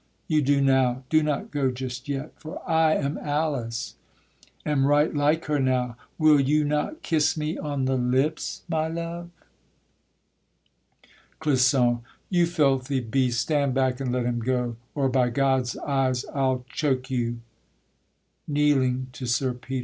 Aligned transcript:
you 0.27 0.41
do 0.41 0.59
now. 0.59 1.03
Do 1.11 1.21
not 1.21 1.51
go 1.51 1.69
just 1.69 2.09
yet, 2.09 2.31
For 2.35 2.67
I 2.67 2.95
am 2.95 3.19
Alice, 3.19 3.97
am 4.65 4.87
right 4.87 5.13
like 5.13 5.45
her 5.45 5.59
now, 5.59 5.95
Will 6.17 6.39
you 6.39 6.63
not 6.65 7.03
kiss 7.03 7.37
me 7.37 7.55
on 7.55 7.85
the 7.85 7.97
lips, 7.97 8.63
my 8.67 8.87
love? 8.87 9.29
CLISSON. 11.39 12.01
You 12.31 12.47
filthy 12.47 12.99
beast, 12.99 13.41
stand 13.41 13.75
back 13.75 13.99
and 13.99 14.11
let 14.11 14.25
him 14.25 14.39
go, 14.39 14.75
Or 14.95 15.07
by 15.07 15.29
God's 15.29 15.77
eyes 15.77 16.25
I'll 16.33 16.65
choke 16.69 17.11
you! 17.11 17.37
[Kneeling 18.47 19.05
to 19.13 19.27
Sir 19.27 19.53
Peter. 19.53 19.79